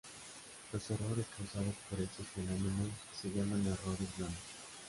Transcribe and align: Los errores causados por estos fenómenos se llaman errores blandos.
Los 0.73 0.81
errores 0.89 1.27
causados 1.37 1.75
por 1.87 2.01
estos 2.01 2.25
fenómenos 2.29 2.89
se 3.21 3.29
llaman 3.29 3.61
errores 3.67 4.07
blandos. 4.17 4.39